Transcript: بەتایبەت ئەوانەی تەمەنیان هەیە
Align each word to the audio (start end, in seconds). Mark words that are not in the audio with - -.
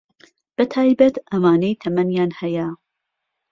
بەتایبەت 0.55 1.15
ئەوانەی 1.31 1.79
تەمەنیان 1.81 2.31
هەیە 2.39 2.67